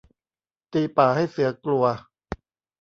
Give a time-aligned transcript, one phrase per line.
[0.73, 1.85] ตีป่าให้เสือกลัว